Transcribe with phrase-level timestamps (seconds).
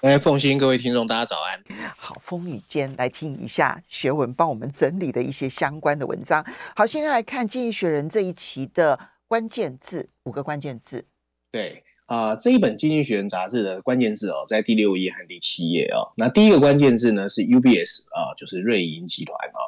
[0.00, 1.60] 哎，凤馨，各位听众，大家早安。
[1.96, 6.44] 好，风雨间来听一下学文帮我们整理的一些相关的文章。
[6.76, 11.04] 好，现在来看《经济学人》这一期的关键字，五个关键字。
[11.50, 16.12] 对啊、呃，这一本《经济学人》杂志的关键字哦，在第六页和第七页哦。
[16.16, 19.58] 那第一个关键字呢是 UBS 啊、呃，就是瑞银集团啊。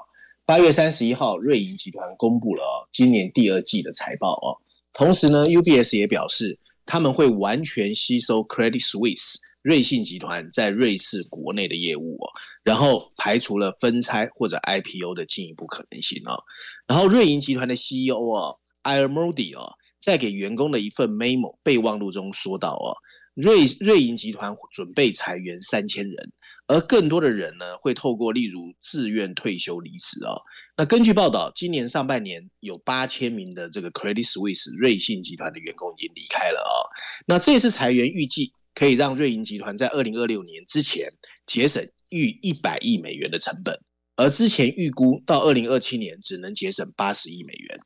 [0.47, 4.63] 八、呃、月三十一号，瑞银集团公布了哦，今年第二季的财报哦。
[4.93, 9.35] 同时呢，UBS 也表示他们会完全吸收 Credit Suisse。
[9.63, 12.29] 瑞信集团在瑞士国内的业务哦，
[12.65, 16.43] 然后排除了分拆或者 IPO 的进一步可能性哦。
[16.87, 22.97] 然后瑞银集团的 CEO 哦，Ira Murdy 哦，在给员工的一份 memo 备忘录中说到哦，
[23.35, 26.33] 瑞瑞银集团准备裁员三千人，
[26.67, 30.41] 而更多的人呢会透过例如自愿退休离职哦。
[30.75, 36.89] 那根据报道，今年上半年有八千名的这个 Credit Suisse 瑞信集团的员工已经离开了哦。
[37.27, 38.55] 那这次裁员预计。
[38.81, 41.07] 可以让瑞银集团在二零二六年之前
[41.45, 43.79] 节省逾一百亿美元的成本，
[44.17, 47.79] 而之前预估到二零二七年只能节省八十亿美元。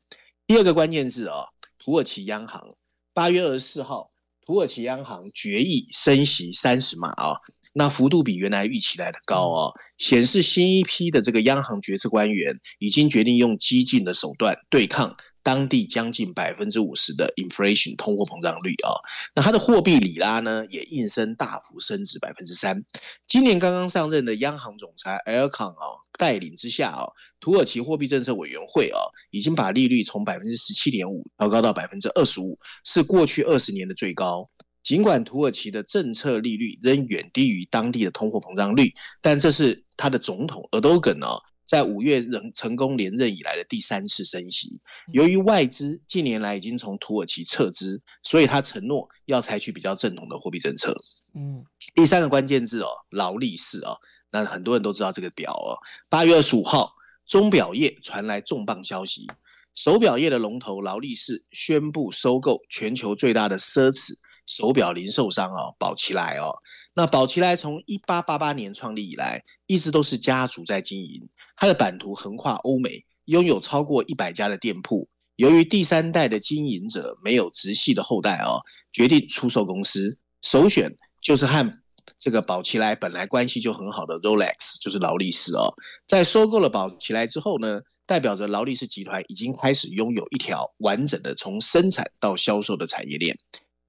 [0.47, 1.47] 第二个关键字啊，
[1.79, 2.77] 土耳其央行
[3.13, 4.09] 八月二十四号，
[4.45, 7.35] 土耳其央行决议升息三十码啊，
[7.73, 15.17] 那幅度比原来预期来的高啊，显示新一批的这个央行决策官员已经决定用激进的手段对抗。
[15.45, 18.97] 当地将近百分之五十的 inflation 通货膨胀率啊，
[19.35, 22.83] 那它的货币里拉呢也应声大幅升值百分之三。
[23.27, 25.85] 今年刚刚上任的央行总裁 e l c o n 啊
[26.17, 27.05] 带领之下啊，
[27.39, 28.97] 土耳其货币政策委员会啊
[29.29, 34.49] 已经把利率从百分之十七点五调高到百分之二十五，是过去二十年的最高。
[34.81, 38.91] 尽管土耳其的政策利率仍远低于当地的通货膨胀率，
[39.21, 41.39] 但这是他的总统 Erdogan 啊。
[41.65, 44.79] 在五月仍成功连任以来的第三次升息，
[45.11, 50.95] 由于外资近年来已经从土耳其撤资，所以他承诺要采取比较正统的货币政策。
[51.33, 51.65] 嗯，
[51.95, 53.97] 第三个关键字哦，劳力士哦，
[54.31, 55.77] 那很多人都知道这个表哦。
[56.07, 56.93] 八月二十五号，
[57.25, 59.25] 钟表业传来重磅消息，
[59.73, 64.13] 手表业的龙头劳力士宣布收购全球最大的奢侈。
[64.45, 66.59] 手表零售商哦，宝祺莱哦，
[66.93, 75.09] 那宝祺莱从一八八八年创立以来，一直都是家族在经营，它的版图横跨欧美，拥有超过一百家的店铺。
[75.35, 78.61] 由于第三代的经营者没有直系的后代哦，
[78.93, 81.81] 决定出售公司，首选就是和
[82.17, 85.73] 这个宝祺莱本来关系就很好的 Rolex，就是劳力士哦。
[86.07, 93.37] 在收购了宝祺莱之后呢，代表着劳力士集团已经开始拥有一条完整的从生产到销售的产业链。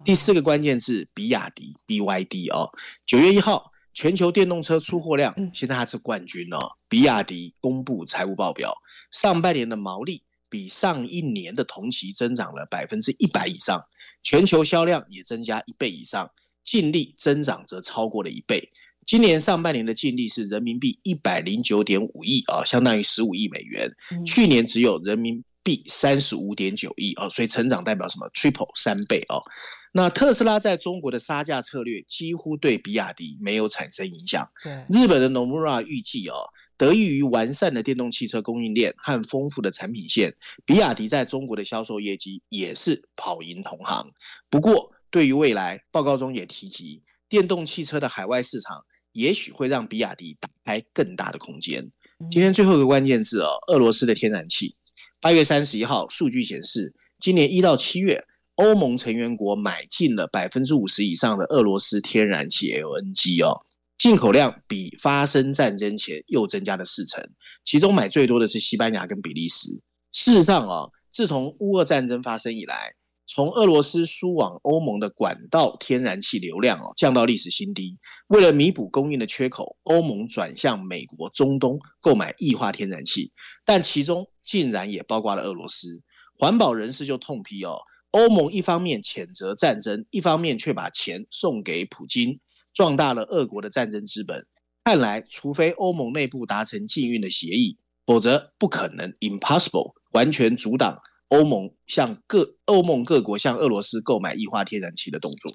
[0.07, 2.71] 第四个关键字，比亚迪 BYD 哦，
[3.05, 6.71] 九月一号，全球电动车出货量现在它是冠军哦。
[6.89, 8.73] 比亚迪公布财务报表，
[9.11, 13.85] 上半年的毛利比上一年的同期增长了百分之一百以上，
[14.23, 16.31] 全球销量也增加一倍以上，
[16.63, 18.71] 净利增长则超过了一倍。
[19.05, 23.91] 今年上半年的净利是人民币一百零九点五亿啊，相当于十五亿美元，
[24.25, 25.43] 去年只有人民。
[25.67, 29.43] 币三十五点九亿哦，所以成长代表什么？Triple 三倍哦。
[29.91, 34.49] 那特斯拉在中国的杀价策略几乎对比亚迪没有产生影响。
[34.63, 36.37] 对，日本的 Nomura 预计哦，
[36.77, 44.13] 得益于完善的电动汽车供应链和丰富的产品线，比亚迪在中国的销售业绩也是跑赢同行。
[44.49, 51.91] 不过，对于未来，报告中也提及，电动汽车的海外市场也许会让比亚迪打开更大的空间。
[52.31, 54.77] 今天最后一个关键字哦，俄罗斯的天然气。
[55.21, 58.25] 八月三十一号，数据显示，今年一到七月，
[58.57, 63.65] 欧盟成员国买进了百分之五十以上的俄罗斯天然气 LNG 哦，
[63.99, 67.29] 进口量比发生战争前又增加了四成，
[67.65, 69.69] 其中买最多的是西班牙跟比利时。
[70.13, 72.95] 事实上啊，自从乌俄战争发生以来，
[73.29, 77.99] 从俄罗斯输往欧盟的管道天然气流量哦降到历史新低。
[78.29, 83.33] 为了弥补供应的缺口，欧盟转向美国、中东购买液化天然气，
[83.65, 86.03] 但其中竟然也包括了俄罗斯。
[86.39, 87.79] 环保人士就痛批哦，
[88.13, 92.39] 欧盟一方面谴责战争，一方面却把钱送给普京，
[92.73, 94.47] 壮大了俄国的战争资本。
[94.85, 97.77] 看来，除非欧盟内部达成禁运的协议，
[98.07, 101.01] 否则不可能 （impossible） 完全阻挡。
[101.29, 105.53] 欧盟向各欧盟各国向俄罗斯购买液化天然气的动作，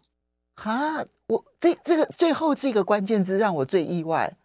[0.56, 4.38] 哈，我这这个最后这个关键字让我最意外，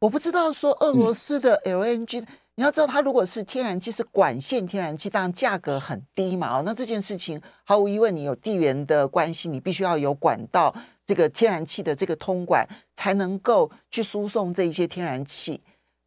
[0.00, 2.26] 我不知道说俄罗斯的 LNG，
[2.56, 6.58] 你要知道，它如果是天然气，是管线天然气，当然价格很低嘛。
[6.58, 10.74] 哦，那这件事情毫无疑问，你有地缘的关系，你必须要有管道，
[11.06, 15.62] 这个天然气的这个通管，才能够去输送这一些天然气。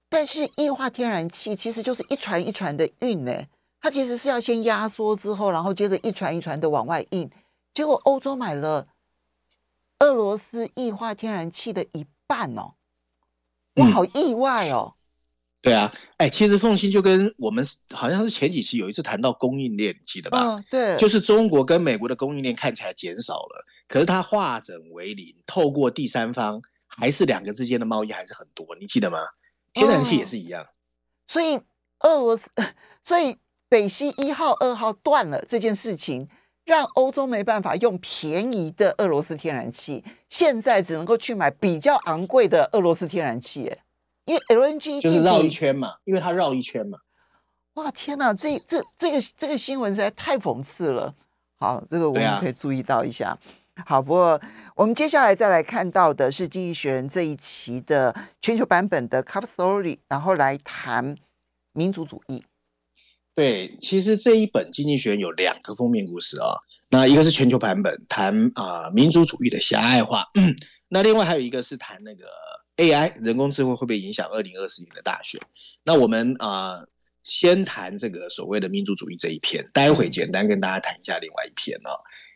[0.09, 3.43] 但是液化天然气其实就是一船一船的运呢，
[3.81, 7.29] 它其实是要先压缩之后，然后接着一船一船的往外印。
[7.73, 8.87] 结果欧洲买了
[9.99, 12.73] 俄罗斯液化天然气的一半哦，
[13.75, 14.93] 我好意外哦。
[14.93, 14.97] 嗯
[15.61, 20.41] 对啊，哎，其实凤欣就跟我们好像是前几期有一次谈到供应链，记得吧？
[20.41, 29.19] 哦，对，就是中国跟美国的供应链看起来减少了，可是它化整为零，透过第三方，还是两个之间的贸易还是很多，你记得吗？
[29.73, 30.63] 天然气也是一样。
[30.63, 30.67] 哦，
[31.27, 31.59] 所以
[31.99, 32.49] 俄罗斯，
[33.03, 33.37] 所以
[33.69, 36.27] 北溪一号、二号断了这件事情，
[36.65, 43.77] 让欧洲没办法用便宜的俄罗斯天然气，现在只能够去买比较昂贵的俄罗斯天然气，哎。
[44.25, 46.99] 因为 LNG 就是绕一圈嘛，因为它绕一圈嘛。
[47.73, 51.15] 哇，天哪，这这这个这个新闻实在太讽刺了。
[51.57, 53.29] 好，这个我们可以注意到一下。
[53.73, 54.39] 啊、好，不过
[54.75, 61.15] 我们接下来再来看到的是《经济学人》这一期的全球版本的 Cover Story，然后来谈
[61.73, 62.43] 民族主义。
[63.39, 66.59] 对，其实这一本《经济学》有两个封面故事啊、哦。
[66.89, 70.25] 那一个是全球版本，谈啊、民族主义的狭隘化。
[70.89, 72.25] 那另外还有一个是谈那个。
[72.75, 75.41] AI 人工智慧会不会影响二零二四年的大选？
[75.83, 76.85] 那我们啊、
[77.23, 81.91] 先谈这个所谓的民族主义这一篇，待会简单跟大家谈一下另外一篇哦。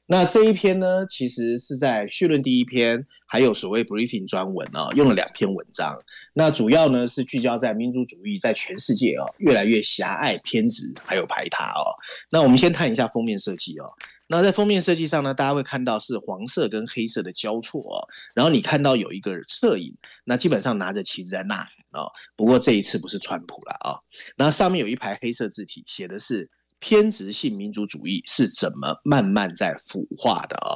[0.05, 5.97] 那这一篇呢，其实是在绪论第一篇，还有所谓 briefing 专文啊，用了两篇文章。
[6.33, 11.95] 那主要呢是聚焦在民族主义在全世界啊越来越狭隘、偏执，还有排他哦。
[12.29, 13.85] 那我们先看一下封面设计哦。
[14.27, 18.03] 那在封面设计上呢，大家会看到是黄色跟黑色的交错哦。
[18.35, 19.95] 然后你看到有一个侧影，
[20.25, 22.11] 那基本上拿着旗子在呐喊哦。
[22.35, 23.99] 不过这一次不是川普了啊。
[24.35, 26.49] 那上面有一排黑色字体，写的是。
[26.83, 30.75] 偏执性民族主义是怎么慢慢在腐化的啊？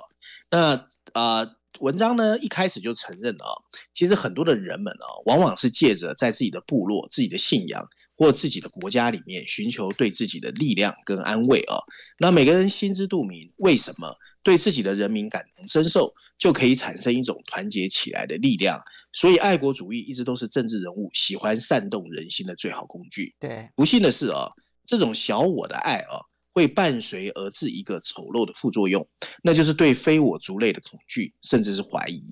[0.49, 0.75] 那
[1.11, 3.51] 啊、呃，文章呢一开始就承认了啊，
[3.93, 11.75] 其实很多的人们啊，往往是借着在自己的部落、自己的信仰或自己的国家里面寻求对自己的力量跟安慰啊。
[12.17, 18.81] 那每个人心知肚明，为什么对自己的人民感同身受，就可以产生一种团结起来的力量？
[19.11, 23.35] 所以，爱国主义一直都是政治人物喜欢煽动人心的最好工具。
[23.41, 24.47] 对，不幸的是啊。
[24.87, 26.23] 这种小我的爱啊，
[26.53, 29.07] 会伴随而至一个丑陋的副作用，
[29.43, 32.23] 那就是对非我族类的恐惧，甚至是怀疑。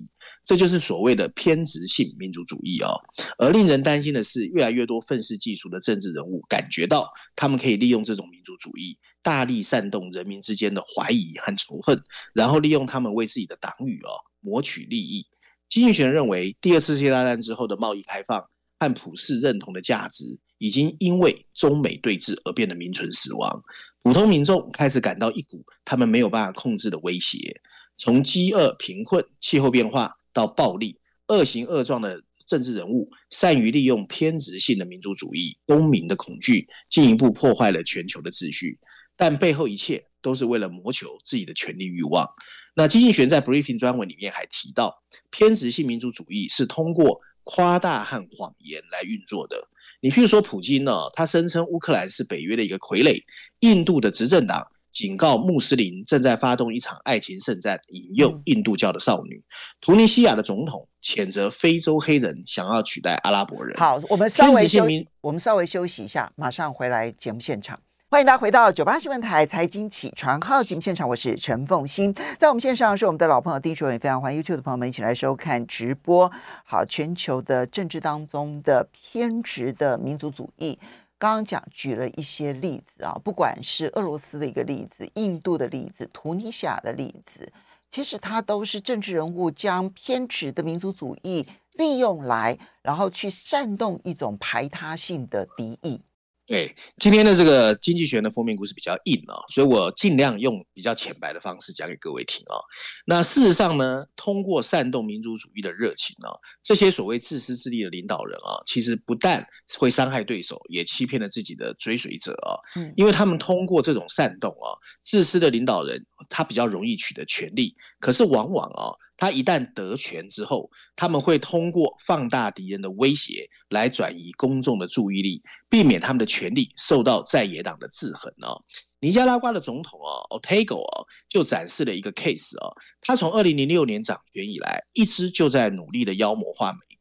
[0.44, 2.90] 这就是所谓的偏执性民族主义啊。
[3.36, 14.10] 而令人担心的是，越来越多愤世嫉俗的政治人物感觉到，他们可以利用这种民族主义，大力煽动人民之间的怀疑和仇恨，然后利用他们为自己的党羽啊
[14.40, 15.26] 谋取利益。
[15.68, 18.48] 经济学认为，第二次世界大战之后的贸易开放
[18.78, 20.38] 和普世认同的价值。
[20.58, 23.62] 已经因为中美对峙而变得名存实亡，
[24.02, 27.60] 普通民众开始感到一股他们没有办法控制的威胁。
[27.98, 30.98] 从饥饿、贫困、气候变化到暴力，
[31.28, 38.78] 恶行恶状的政治人物善于利用偏执性的民族主义、公民的恐惧，进一步破坏了全球的秩序。
[39.16, 42.28] 但背后一切都是为了谋求自己的权力欲望。
[42.74, 49.68] 那金济玄在 briefing 专文里面还提到，偏执性民族主义是通过夸大和谎言来运作的。
[50.00, 53.22] 你譬如说，普京呢，他声称乌克兰是北约的一个傀儡；
[53.60, 59.38] 印度的执政党警告穆斯林正在发动一场爱情圣战，引诱印度教的少女；
[59.80, 63.76] 图尼西亚的总统谴责非洲黑人想要取代阿拉伯人。
[63.78, 64.86] 好，我们稍微休，
[65.20, 67.80] 我们稍微休息一下，马上回来节目现场。
[68.16, 76.32] 欢迎大家回到九八新闻台财经起床号节目现场，我是陈凤欣，在我们线上是我们的老朋友丁学文，非常欢迎 YouTube 的朋友们一起来收看直播。
[76.64, 80.78] 好，全球的政治当中的偏执的民族主义，
[81.18, 87.52] 刚刚讲举了一些例子啊，不管是俄罗斯的一个例子、印度的例子、突尼西亚的例子，
[87.90, 96.00] 其实它都是政治人物将偏执的民族主义利用来，然后去煽动一种排他性的敌意。
[96.46, 102.62] 对，今天的这个经济学人的封面故事比较硬啊、哦，所以我尽量用比较浅白的方式讲给各位听啊、哦。
[103.04, 109.44] 那事实上呢，通过煽动民族主义的热情啊、哦，这些所谓自私自利的领导人啊，其实不但
[109.76, 112.54] 会伤害对手，也欺骗了自己的追随者啊。
[112.76, 114.70] 嗯，因为他们通过这种煽动啊，
[115.02, 118.94] 自私的领导人他比较容易取得权利，可是往往啊。
[119.16, 128.62] 他一旦得权之后，他们会通过放大敌人的威胁来转移公众的注意力，避免他们的权力受到在野党的制衡哦。
[129.00, 132.74] 尼加拉瓜的总统哦，Otego 哦，就展示了一个 case 哦。
[133.00, 136.95] 他从二零零六年掌权以来，一直就在努力的妖魔化美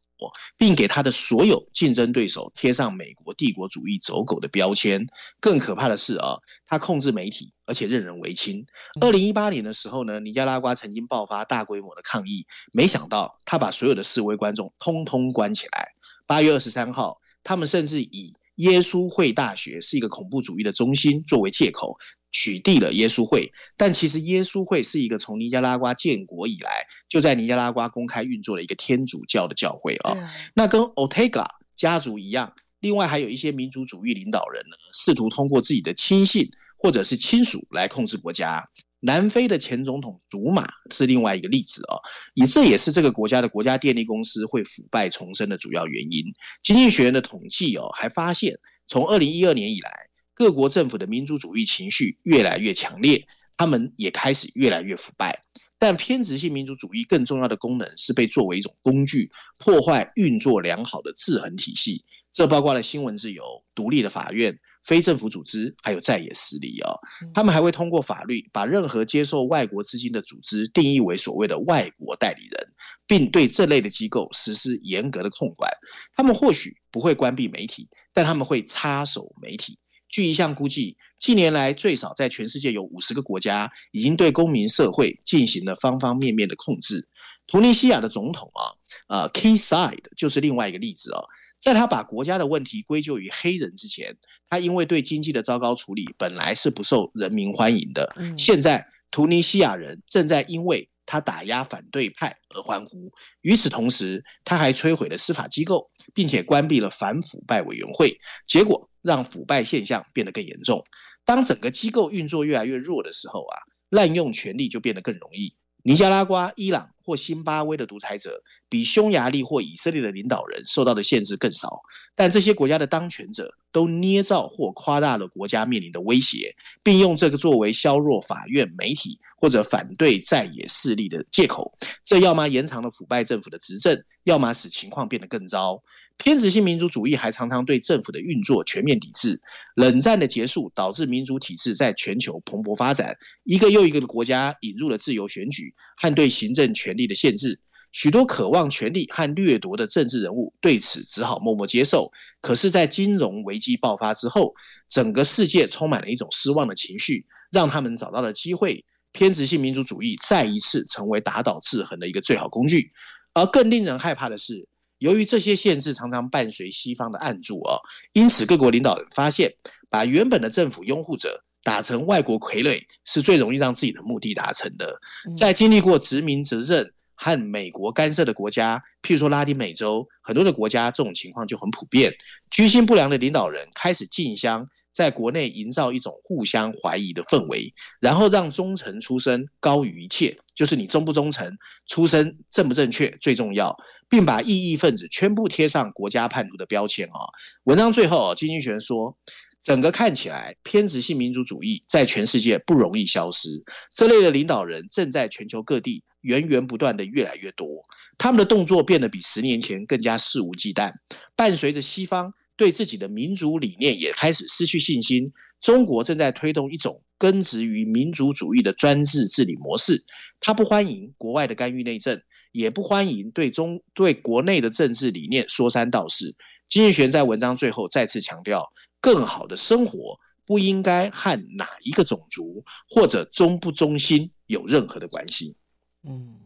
[0.58, 5.06] 并给他的所有竞争对手贴上美国帝国主义走狗的标签。
[5.40, 8.66] 更可怕的是啊，他控制媒体，而且任人唯亲。
[9.02, 15.90] 二零一八年的时候呢，尼加拉瓜曾经爆发大规模的抗议，没想到他把所有的示威观众通通关起来。
[16.26, 21.98] 八月二十三号，他们甚至以耶稣会大学是一个恐怖主义的中心作为借口。
[22.36, 30.28] 取缔了耶稣会，但其实耶稣会是一个从尼加拉瓜建国以来就在尼加拉瓜公开运作的一个天主教的教会啊、哦。
[30.54, 31.46] 那跟 Ortega
[31.78, 32.52] 家族一样，
[32.82, 38.68] 另外还有一些民族主义领导人呢，试图通过自己的亲信或者是亲属来控制国家。
[39.00, 42.00] 南非的前总统祖马是另外一个例子啊、哦，
[42.34, 46.26] 也这也是这个国家的国家电力公司会腐败重生的主要原因。
[46.62, 50.10] 经济学人的统计哦，还发现从二零一二年以来。
[50.36, 53.26] 各国政府的民族主义情绪越来越强烈，
[53.58, 55.42] 他们也开始越来越腐败。
[55.80, 62.04] 但偏执性民族主义更重要的功能是被作为一种工具，破坏运作良好的制衡体系。
[62.32, 66.92] 这包括了新闻自由、独立的法院、非政府组织，还有在野势力啊。
[67.34, 72.74] 他们还会通过法律，把任何接受外国资金的组织定义为所谓的外国代理人，
[73.08, 75.72] 并对这类的机构实施严格的控管。
[76.14, 79.78] 他们或许不会关闭媒体，但他们会插手媒体。
[80.10, 87.08] 据一项估计，近年来最少在全世界有五十个国家已经对公民社会进行了方方面面的控制。
[87.48, 88.74] 图尼西亚的总统啊，
[89.08, 91.26] 呃 Saied 就是另外一个例子哦。
[91.60, 94.18] 在他把国家的问题归咎于黑人之前，
[94.50, 98.16] 他因为对经济的糟糕处理本来是不受人民欢迎的。
[98.38, 103.12] 现在，图尼西亚人正在因为他打压反对派而欢呼。
[103.42, 108.20] 与此同时，他还摧毁了司法机构，并且关闭了反腐败委员会。
[108.48, 108.90] 结果。
[109.06, 110.84] 让腐败现象变得更严重。
[111.24, 115.56] 当整个机构运作越来越弱的时候啊，滥用权力就变得更容易。
[115.84, 121.80] 尼加拉瓜、伊朗或辛巴威的独裁者，比匈牙利或以色列的领导人受到的限制更少。
[122.16, 131.72] 但这些国家的当权者都捏造或夸大了国家面临的威胁，并用这个作为削弱法院、媒体或者反对在野势力的借口。
[132.04, 135.84] 这要么延长了腐败政府的执政，要么使情况变得更糟。
[136.18, 139.42] 偏执性民族主义还常常对政府的运作全面抵制。
[139.76, 147.60] 冷战的结束导致民主体制在全球蓬勃发展，一个又一个的国家引入了自由选举和对行政权力的限制。
[147.92, 152.12] 许多渴望权力和掠夺的政治人物对此只好默默接受。
[152.42, 154.54] 可是，在金融危机爆发之后，
[154.90, 158.84] 整个世界充满了一种失望的情绪，让他们找到了机会。
[159.14, 162.92] 偏执性民族主义再一次成为打倒制衡的一个最好工具。
[163.34, 164.68] 而更令人害怕的是，
[165.00, 167.82] 由于这些限制常常伴随西方的暗助哦，
[168.14, 169.54] 因此各国领导人发现，
[169.90, 175.00] 把原本的政府拥护者打成外国傀儡，是最容易让自己的目的达成的。
[175.36, 182.14] 在经历过殖民执政和美国干涉的国家，譬如说拉丁美洲，很多的国家这种情况就很普遍。
[182.50, 193.76] 居心不良的领导人开始竞相在国内营造一种互相怀疑的氛围，然后让忠诚出身高于一切，就是你忠不忠诚、出身正不正确最重要，
[194.08, 197.28] 并把异议分子全部贴上国家叛徒的标签啊。
[197.66, 199.18] 文章最后，经济学说，
[199.62, 203.50] 整个看起来偏执性民族主义在全世界不容易消失，
[203.92, 207.84] 这类的领导人正在全球各地源源不断的越来越多，
[208.18, 210.94] 他们的动作变得比十年前更加肆无忌惮，
[211.36, 212.34] 伴随着西方。
[212.58, 215.32] 对自己的民主理念也开始失去信心。
[215.62, 220.04] 中国正在推动一种根植于民族主义的专制治理模式，
[220.40, 222.22] 他不欢迎国外的干预内政，
[222.52, 226.36] 也不欢迎对中对国内的政治理念说三道四。
[226.70, 235.56] 经济学人在文章最后再次强调，更好的生活不应该和哪一个种族或者忠不忠心有任何的关系。
[236.04, 236.45] 嗯。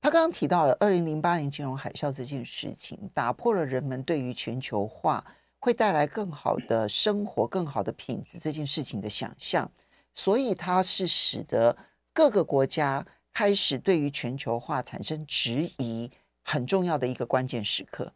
[0.00, 5.24] 他刚刚提到了二零零八年金融海啸这件事情，打破了人们对于全球化
[5.58, 9.68] 会带来更好的生活、更好的品质这件事情的想象，
[10.14, 11.76] 所以它是使得
[12.12, 16.08] 各个国家开始对于全球化产生质疑
[16.44, 18.12] 很重要的一个关键时刻。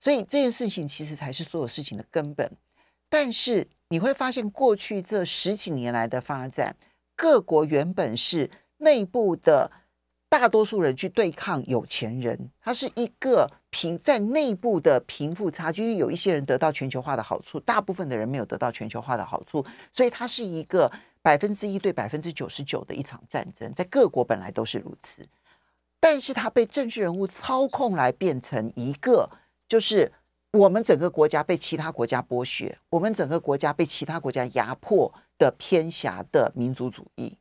[0.00, 2.50] 所以这件事情其实才是所有事情的根本。
[3.10, 6.74] 但是你会发现，过去这十几年来的发展，
[7.14, 9.70] 各国原本是内部的。
[10.28, 15.82] 大多数人去对抗有钱人，它是一个贫在内部的贫富差距。
[15.82, 20.90] 因为有一些人得到全球化的好处，大部分的人没有得到全球化的好处，所以它是一个
[21.22, 25.26] 百分之一对百分之九十九的一场战争，在各国本来都是如此。
[26.00, 29.30] 但是它被政治人物操控来变成一个，
[29.68, 30.12] 就是
[30.52, 37.38] 我们整个国家被其他国家剥削，我们整个国家被其他国家压迫的偏狭的民族主义。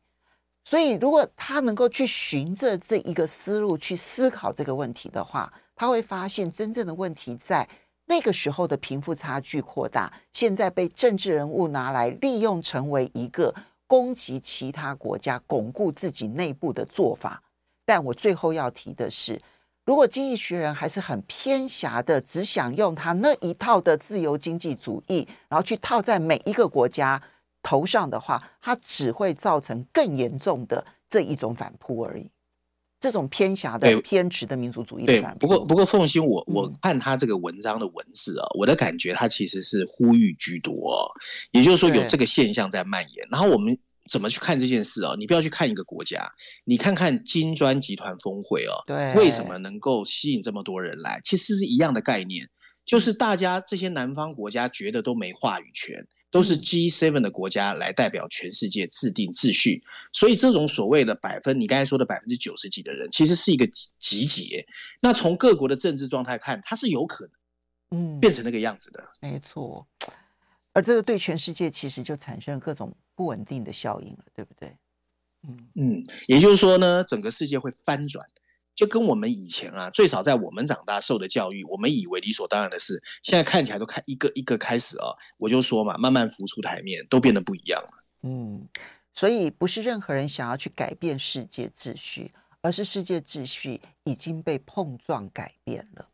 [0.68, 7.68] 所以，如果他能够去循着这一个思路去思考这个问题的话，他会发现真正的问题在
[8.08, 13.54] 那个时候的贫富差距扩大，现在被政治人物拿来利用，成为一个
[13.86, 17.44] 攻击其他国家、巩固自己内部的做法。
[17.86, 19.40] 但我最后要提的是，
[19.86, 27.22] 如果经济学人还是很偏狭的，只想用他那一套的自由经济主义，然后去套在每一个国家
[27.66, 32.30] 头上的话，它只会造成更严重的这一种反扑而已。
[33.00, 35.40] 这种偏狭的、偏执的民族主义的反扑。
[35.40, 41.12] 不过，不过，凤欣，我我看他这个文章的文字啊，嗯、我的感觉他其实是呼吁居多，哦，
[41.52, 43.28] 也就是说有这个现象在蔓延。
[43.32, 43.78] 然后我们。
[44.08, 45.16] 怎么去看这件事啊？
[45.18, 46.32] 你不要去看一个国家，
[46.64, 51.20] 你看看金砖集团峰会哦，对，为什么能够吸引这么多人来？
[51.24, 52.48] 其实是一样的概念，
[52.86, 56.06] 就是大家这些南方国家觉得都没话语权，
[56.36, 63.66] 都是 G7 的国家来代表全世界制定秩序，所以这种所谓的百分，你刚才说的百分之九十几的人，其实是一个
[64.00, 64.68] 集结。
[65.00, 67.26] 那从各国的政治状态看，它是有可
[67.90, 69.02] 能，嗯，变成那个样子的。
[69.22, 69.88] 嗯，没错。
[70.74, 74.76] 而这个对全世界其实就产生了各种不稳定的效应了，对不对？
[75.48, 78.28] 嗯嗯，也就是说呢，整个世界会翻转，
[78.76, 85.16] 就跟我们以前啊，最少在我们长大受的教育，我们以为理所当然的事，现在看起来都看一个一个开始啊。
[85.38, 88.04] 我就说嘛，慢慢浮出台面，都变得不一样了。
[88.24, 88.68] 嗯，
[89.14, 96.08] 所以不是任何人想要去改变世界秩序，而是世界秩序已经被碰撞改变了。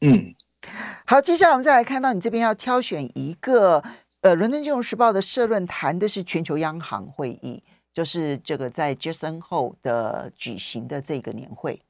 [0.00, 0.34] 嗯。
[1.06, 3.82] 好，接下来我们再来看到你这边要挑选一个，
[4.22, 7.62] 呃，《伦敦金融时报》的社论谈的是全球央行会议，
[7.98, 11.82] 就是这个在 Jackson Hole 的举行的这个年会。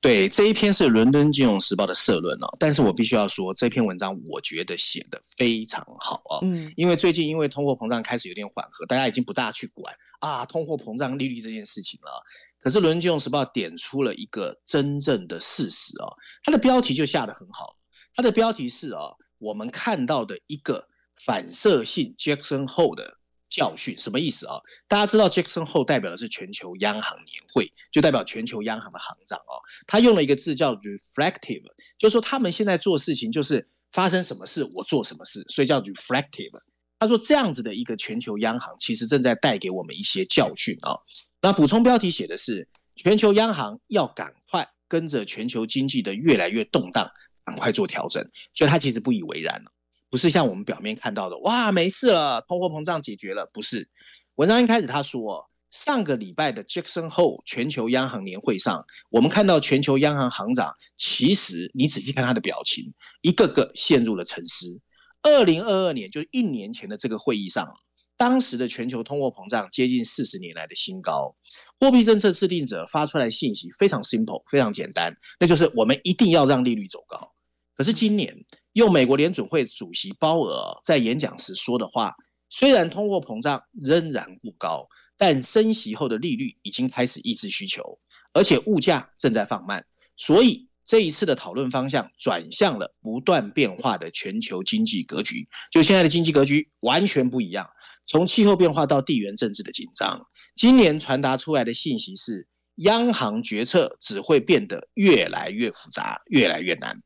[0.00, 12.20] 对，这一篇是《伦敦金融时报》的社论哦，但是我必须要说，这篇文章我觉得写得非常好哦，嗯，因为最近因为通货膨胀开始有点缓和，大家已经不大去管啊通货膨胀利率这件事情了。
[12.58, 17.76] 可是《伦敦金融时报》点出了一个真正的事实哦，它的标题就下得很好，
[18.16, 23.18] 它的标题是哦，我们看到的一个反射性 Jackson Hole 的
[23.54, 24.56] 教训，什么意思啊？
[24.88, 31.62] 大家知道 Jackson Hole 代表的是全球央行年会，就代表全球央行的行长哦，他用了一个字叫 reflective，
[31.96, 36.50] 就是说他们现在做事情就是发生什么事我做什么事，所以叫 reflective。
[36.98, 40.98] 他说这样子的一个全球央行其实正在带给我们一些教训啊。
[41.40, 47.10] 那补充标题写的是，全球央行要赶快跟着全球经济的越来越动荡，
[47.44, 48.28] 赶快做调整。
[48.52, 49.70] 所以他其实不以为然了，
[50.14, 53.50] 不是像我们表面看到的，哇，没事了，通货膨胀解决了。
[53.52, 53.88] 不是，
[54.36, 64.80] 文章一开始他说，上个礼拜的 Jackson Hole 全球央行年会上，我们看到全球央行行长，其实你仔细看他的表情，一个个陷入了沉思。
[65.20, 67.74] 二零二二年，就一年前的这个会议上。
[68.16, 71.34] 当时的全球通货膨胀接近四十年来的新高，
[71.80, 77.32] 货币政策制定者发出来信息非常 simple，非常简单，那就是我们一定要让利率走高。
[77.76, 82.12] 可是今年用美国联准会主席鲍尔在演讲时说的话，
[82.50, 88.00] 虽然通货膨胀仍然过高，但升息后的利率已经开始抑制需求，
[88.32, 97.70] 而且物价正在放慢，所以这一次的讨论方向转向了不断变化的全球经济格局，就现在的经济格局完全不一样。
[98.06, 107.00] 从气候变化到地缘政治的紧张，今年传达出来的信息是，央行决策只会变得越来越复杂，越来越难。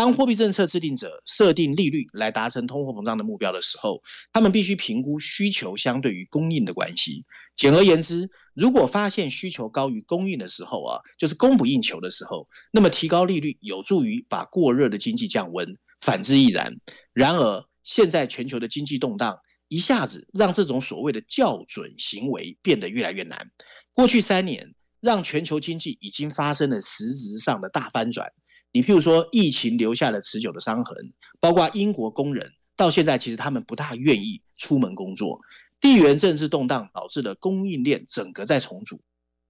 [0.00, 4.00] 当货币政策制定者设定利率来达成通货膨胀的目标的时候，
[4.32, 7.26] 他们必须评估需求相对于供应的关系。
[7.54, 16.76] 简而言之，如果发现需求高于供应的时候啊，就是供不应求的时候，那么提高利率有助于把过热的经济降温，反之亦然。
[17.12, 19.38] 然而，现在全球的经济动荡。
[19.68, 23.50] 一下子让这种所谓的校准行为变得越来越难。
[23.92, 28.32] 过去三年，让全球经济已经发生了实质上的大翻转。
[28.72, 35.40] 你譬如说，疫情留下了持久的伤痕，包括英国工人到现在其实他们不大愿意出门工作。
[35.80, 39.00] 地缘政治动荡导致了供应链整个在重组，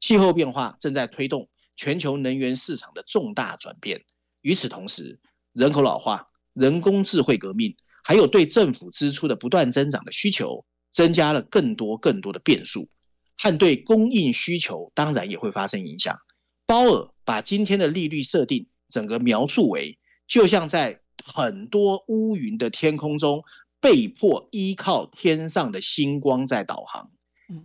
[0.01, 4.05] 气候变化正在推动全球能源市场的重大转变。
[4.43, 5.19] 与此同时，
[5.53, 7.77] 人口老化、人工智慧革命。
[8.03, 12.89] 还有对政府支出的不断增长的需求，增加了更多更多的变数，
[13.37, 16.17] 和对供应需求当然也会发生影响。
[16.65, 23.43] 鲍尔把今天的利率设定整个描述为，就像在很多乌云的天空中，
[23.81, 27.11] 被迫依靠天上的星光在导航。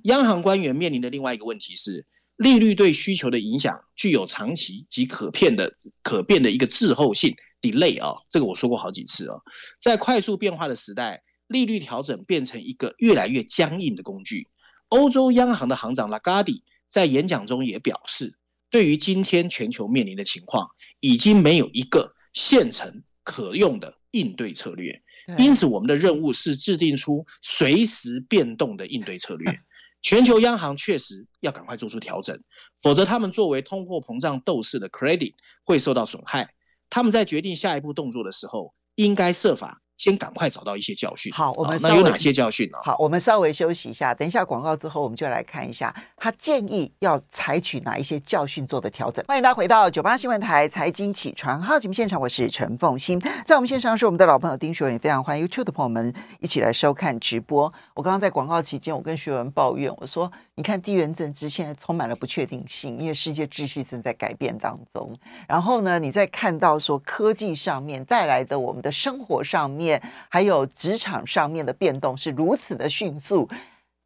[0.03, 2.05] 央行官员面临的另外一个问题是，
[2.37, 7.35] 利率对需求的影响具有长期及可变的可变的一个滞后性。
[7.61, 9.37] delay 啊，这个我说过好几次啊，
[9.81, 14.47] 在快速变化的时代，利率调整变成一个越来越僵硬的工具。
[14.89, 18.37] 欧洲央行的行长拉加迪在演讲中也表示，
[18.69, 20.69] 对于今天全球面临的情况，
[21.05, 25.03] 已经没有一个现成可用的应对策略。
[25.37, 29.59] 因此，我们的任务是制定出随时变动的应对策略。
[30.01, 32.39] 全球央行确实要赶快做出调整，
[32.81, 36.53] 否则他们作为通货膨胀斗士的 credit 会受到损害。
[36.89, 39.83] 他们在决定下一步动作的时候，应该设法。
[39.97, 41.31] 先赶快找到一些教训。
[41.31, 42.77] 好，我们那有哪些教训呢？
[42.83, 49.23] 好，我们稍微休息一下，等一下广告之后，我们就来看一下他建议要采取哪一些教训做的调整。
[49.27, 57.71] 欢迎大家回到九八新闻台财经起床号节目现场，我是陈凤欣，在我们线上是我们的老朋友丁学文，也非常欢迎 YouTube 的朋友们一起来收看直播。
[57.93, 65.17] 我刚刚在广告期间，我跟学文抱怨，我说：“你看地缘政治现在充满了不确定性，因为世界秩序正在改变当中。
[65.47, 69.84] 然后呢，你再看到说科技上面带来的我们的生活上面。”
[70.29, 73.49] 还有职场上面的变动是如此的迅速，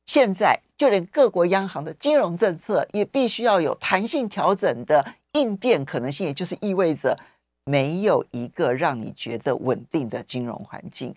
[0.06, 7.18] 现在就连各国央行的金融政策也必须要有弹性调整的应变可能性，也就是意味着
[7.66, 11.14] 没有一个让你觉得稳定的金融环境，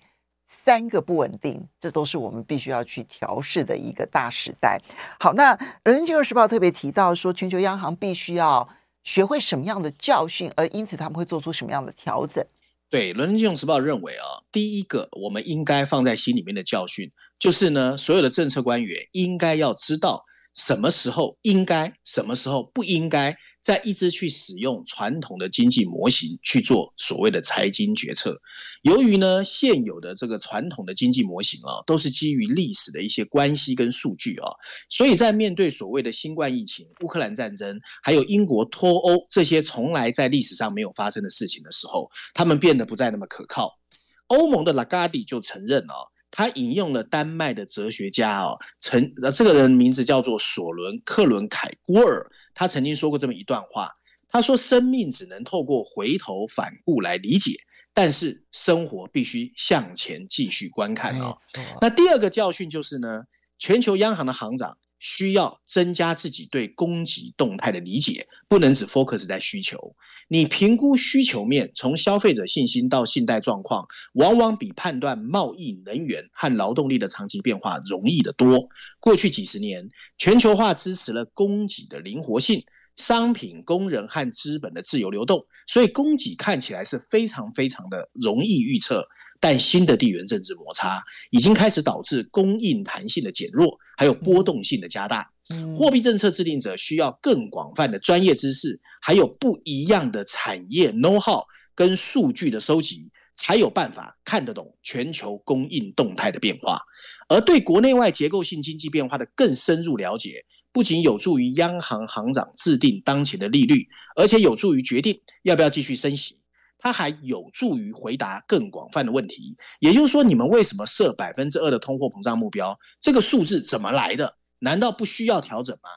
[0.65, 4.79] 三个不稳定，这都是我们必须要去调试的一个大时代。
[5.19, 8.69] 好，那《伦敦金融时报》特别提到说，全球央行必须要
[9.03, 12.45] 学会什么样的教训，而因此他们会做出什么样的调整。
[12.93, 23.35] 对，《伦敦金融时报》认为啊，第一个我们应该放在心里面的教训，就是呢，所有的政策官员应该要知道什么时候应该，什么时候不应该。
[23.63, 28.41] 再一直去使用传统的经济模型去做所谓的财经决策，
[28.83, 34.51] 由于呢现有的这个传统的经济模型啊，都是基于历史的一些关系跟数据啊，
[34.89, 43.79] 所以在面对所谓的新冠疫情、乌克兰战争，还有英国脱欧这些从来在历史上没有发生的事情的时候，他们变得不再那么可靠。
[44.27, 45.95] 欧盟的拉加迪就承认啊，
[46.33, 52.29] 他引用了丹麦的哲学家哦，曾这个人名字叫做索伦克伦凯郭尔。
[52.55, 53.93] 他曾经说过这么一段话，
[54.29, 57.53] 他说：“生命只能透过回头反顾来理解，
[57.95, 61.37] 但是生活必须向前继续观看哦。”
[61.81, 63.25] 那第二个教训就是呢，
[63.59, 69.97] 全球央行的行长需要增加自己对供给动态的理解，不能只 focus 在需求。
[70.29, 78.69] 你评估需求面，从消费者信心到信贷状况，往往比判断贸易、能源和劳动力的长期变化容易得多。
[79.01, 89.05] 过去几十年，全球化支持了供给的灵活性、商品、工人和资本的自由流动，所以供给看起来是非常非常的容易预测。
[89.43, 95.33] 但新的地缘政治摩擦已经开始导致供应弹性的减弱，还有波动性的加大。
[95.75, 106.81] 货币政策制定者需要更广泛的专业知识，还有不一样的产业 know-how 跟数据的收集，才有办法看得懂全球供应动态的变化。
[107.29, 116.39] 而对国内外结构性经济变化的更深入了解，不仅有助于央行行长制定当前的利率，而且有助于决定要不要继续升息。
[116.83, 119.57] 它还有助于回答更广泛的问题。
[119.79, 122.77] 也就是说，你们为什么设百分之二的通货膨胀目标？
[123.01, 124.37] 这个数字怎么来的？
[124.59, 125.89] 难道不需要调整吗？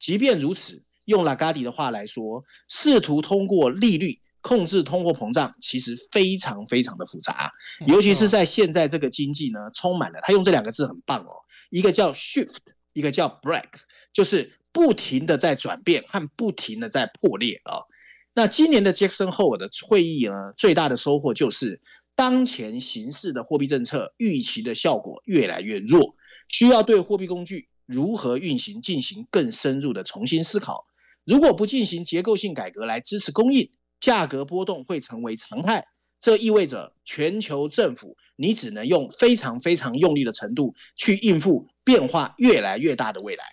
[0.00, 7.52] 即便如此，用拉加迪的话来说，试图通过利率控制通货膨胀，其实非常非常的复杂，
[7.86, 11.34] 尤其是在现在这个经济呢，充满了他用这两个字很棒哦，
[11.70, 12.56] 一个叫 shift，
[12.92, 13.68] 一个叫 break，
[14.12, 17.86] 就是不停的在转变和不停的在破裂啊、哦。
[18.34, 21.80] 那今年的杰克森霍尔的会议呢，最大的收获就是
[22.14, 26.14] 当前形势的货币政策预期的效果越来越弱，
[26.48, 27.68] 需要对货币工具。
[27.84, 30.86] 如何运行进行更深入的重新思考。
[31.24, 35.86] 如果不进行结构性改革来支持供应，价格波动会成为常态。
[36.18, 43.44] 这意味着全球政府你只能用非常非常用力的程度去应付变化越来越大的未来。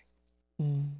[0.59, 0.98] 嗯，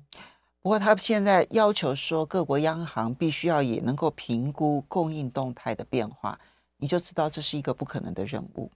[0.62, 6.40] 不过他现在要求说各国央行必须要也能够评估供应动态的变化，
[6.78, 8.72] 你就知道这是一个不可能的任务，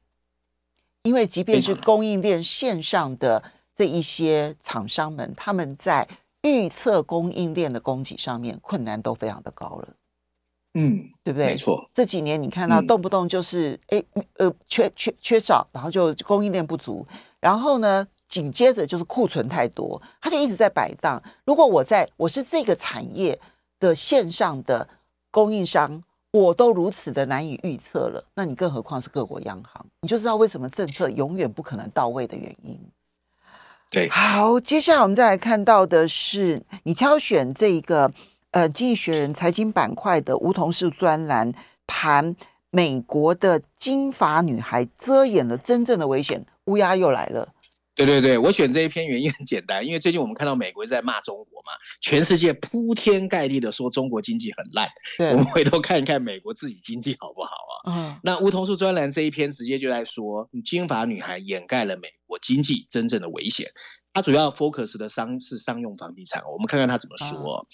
[1.03, 3.43] 因为即便是供应链线上的。
[3.75, 6.07] 这一些厂商们，他们在
[6.43, 9.87] 预测供应链的供给上面困难都非常的高了，
[10.75, 11.47] 嗯，对不对？
[11.47, 17.03] 没错，这几年你看到动不动就是哎、嗯，呃，缺缺缺少，然后就供应链不足，
[17.39, 21.21] 然后呢，紧接着就是库存太多，它就一直在摆荡。
[21.45, 23.39] 如果我在我是这个产业
[23.79, 24.89] 的线上的
[25.29, 32.79] 供应商，我都如此的难以预测了，那你更何况是各国央行，你就知道为什么政策永远不可能到位的原因。
[33.91, 38.11] 对，好，接下来我们再来看到的是你挑选这一个
[38.49, 41.53] 呃《经济学人》财经板块的梧桐树专栏，
[41.85, 42.35] 谈
[42.71, 47.52] 美国的金发女孩遮掩了真正的危险，乌鸦又来了。
[47.95, 54.89] 对对对，我选这一篇原因很简单，因为最近我们看到美国在骂中国嘛，全世界铺天盖地的说中国经济很烂，
[55.31, 57.93] 我们回头看一看美国自己经济好不好啊？
[57.93, 63.69] 嗯，那梧桐树专栏这一篇直接就在说金发女孩掩盖了美国经济真正的危险。
[64.11, 67.67] 他主要 focus 的商是商用房地产，我们看看他怎么说。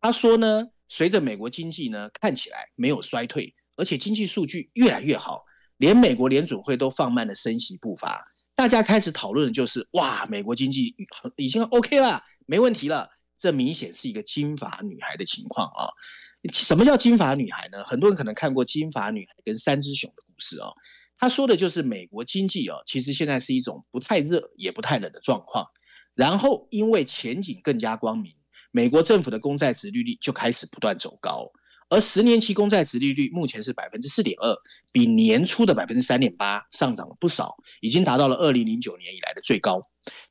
[0.00, 5.44] 他、嗯、说呢，随着美国经济呢看起来没有衰退，而且经济数据越来越好，
[5.78, 8.24] 连美国联准会都放慢了升息步伐。
[8.62, 10.94] 大家开始讨论的就是，哇，美国经济
[11.34, 13.10] 已经 OK 了，没问题了。
[13.36, 15.90] 这明显是一个金发女孩的情况啊。
[16.52, 17.82] 什么叫金发女孩呢？
[17.84, 20.70] 很多人可能看过金发女孩跟三只熊的故事啊。
[21.18, 25.66] 他说的就是美国经济啊，其实现在是一种不太热也不太冷的状况。
[26.14, 28.32] 然后因为前景更加光明，
[28.70, 31.50] 美国政府的公债殖利率就开始不断走高。
[31.88, 34.56] 而十年期公债殖利率目前是百分之四点二，
[34.92, 39.82] 比年初的百分之三点八上涨了不少，已经达到了二零零九年以来的最高。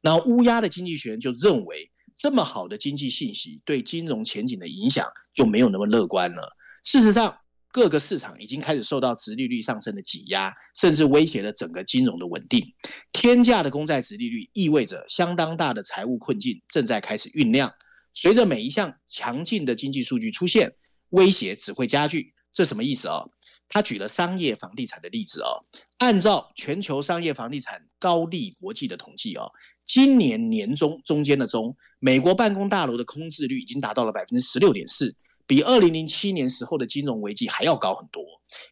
[0.02, 6.56] 那乌鸦的经济学人就认为，这么好的经济信息对金融前景的影响就没有那么乐观了。
[6.84, 7.38] 事实上，
[7.72, 12.74] 各个市场已经开始受到殖利率上升的挤压，甚至威胁了整个金融的稳定。
[13.14, 17.72] 天价的公债殖利率意味着相当大的财务困境正在开始酝酿。
[18.14, 20.74] 随着每一项强劲的经济数据出现，
[21.12, 23.24] 威胁只会加剧，这什么意思啊？
[23.70, 25.50] 他举了商业房地产的例子啊。
[25.98, 29.46] 按照全球商业房地产高力国际的统计啊，
[29.86, 38.24] 今年年中中间的中，美国办公大楼的空置率已经达到了百分之十六点四，比二零零七年时候的金融危机还要高很多。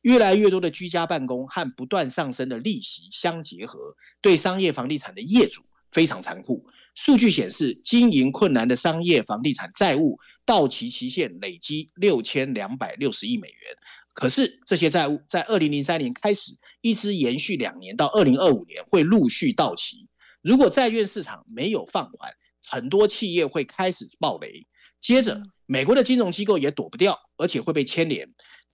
[0.02, 6.66] 越来越多的居家办公和不断上升的利息相结合，对商业房地产的业主非常残酷。
[7.00, 13.58] 数据显示，经营困难的商业房地产债务到期期限累积六千两百六十亿美元。
[14.14, 20.10] 可是，这些债务在二零零三年开始，一直延续两年，到二零二五年会陆续到期。
[20.42, 22.34] 如果债券市场没有放缓，
[22.68, 24.68] 很多企业会开始暴雷。
[25.00, 28.28] 接着，美国的金融机构也躲不掉，而且会被牵连。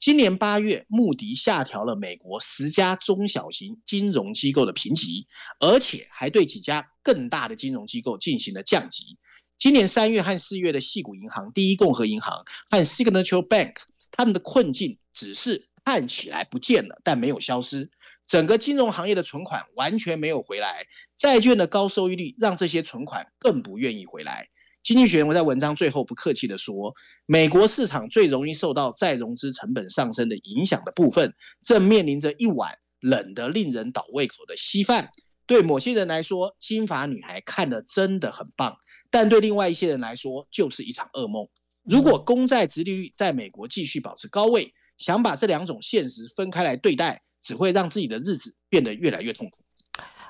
[0.05, 5.25] 今年八月，穆迪下调了美国十家中小型金融机构的评级，
[5.59, 9.17] 而且还对几家更大的金融机构进行了降级。
[9.57, 13.77] 今年三月和四月的矽谷银行、第一共和银行和 Signature Bank，
[14.11, 17.89] 他们的困境只是看起来不见了，但没有消失。
[18.27, 20.85] 整个金融行业的存款完全没有回来，
[21.17, 24.49] 债券的高收益率让这些存款更不愿意回来。
[24.85, 26.93] 经济学人我在文章最后不客气地说，
[27.25, 35.09] 美国市场最容易受到再融资成本上升的影响的部分，正面临着一碗冷得令人倒胃口的稀饭。
[35.47, 38.77] 对某些人来说，金发女孩看得真的很棒，
[39.09, 41.47] 但对另外一些人来说，就是一场噩梦。
[41.81, 49.64] 如果公债殖利率在美国继续保持高位，想把这两种现实分开来对待，只会让自己的日子变得越来越痛苦。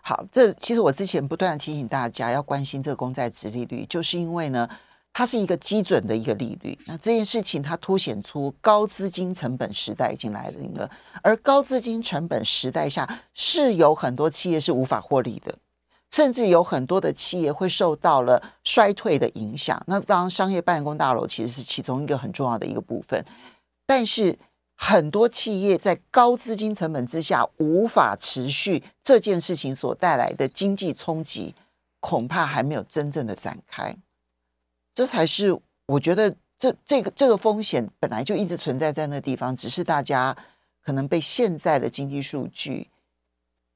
[0.08, 4.70] 好，这其实我之前不断提醒大家要关心这个公债殖利率，就是因为呢，
[5.12, 6.78] 它是一个基准的一个利率。
[6.86, 10.88] 那这件事情它凸显出高资金成本时代已经来临了，
[11.24, 15.58] 而高资金成本时代下是有很多企业是无法获利的，
[16.12, 19.84] 甚至有很多的企业会受到了衰退的影响。
[19.88, 23.26] 那当然，商业办公大楼其实是其中一个很重要的一个部分，
[23.88, 24.38] 但是。
[24.78, 31.56] 很多企业在高资金成本之下无法持续，这件事情所带来的经济冲击，
[32.02, 33.96] 恐怕还没有真正的展开。
[34.94, 35.58] 这才是
[35.88, 40.36] 我觉得这这个这个风险本来就一直存在在那地方，只是大家
[40.84, 42.90] 可能被现在的经济数据，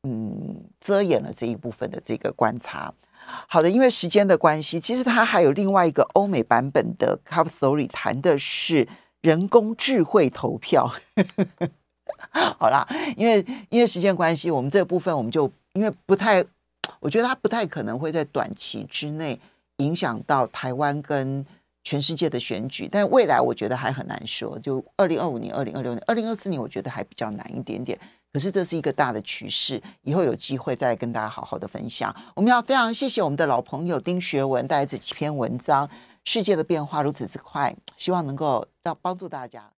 [0.03, 2.93] 嗯，遮掩了这一部分的这个观察。
[3.47, 8.85] 好的，因为时间的关系，其实它还有另外一个欧美版本的 Cover Story，谈的是。
[9.21, 10.91] 人工智慧投票，
[12.57, 16.43] 好啦，因为因为时间关系，我们这部分我们就因为不太，
[16.99, 19.39] 我觉得它不太可能会在短期之内
[19.77, 21.45] 影响到台湾跟
[21.83, 24.57] 全世界的选举，但未来我觉得还很难说。
[24.59, 27.97] 就二零二五年、二零二六年、二零二四年，我觉得还比较难一点点。
[28.31, 32.15] 可是这是一个大的趋势，以后有机会再跟大家好好的分享。
[32.35, 35.89] 我们要非常谢谢我们的老朋友丁学文带来这几篇文章。
[36.31, 39.67] 世界的变化如此之快，希望能够要帮助大家。